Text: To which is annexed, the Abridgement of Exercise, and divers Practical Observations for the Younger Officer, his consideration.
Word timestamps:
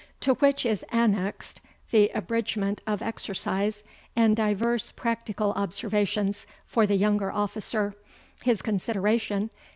To 0.21 0.33
which 0.33 0.65
is 0.65 0.83
annexed, 0.91 1.61
the 1.91 2.09
Abridgement 2.15 2.81
of 2.87 3.03
Exercise, 3.03 3.83
and 4.15 4.35
divers 4.35 4.89
Practical 4.89 5.51
Observations 5.51 6.47
for 6.65 6.87
the 6.87 6.95
Younger 6.97 7.31
Officer, 7.31 7.93
his 8.41 8.63
consideration. 8.63 9.51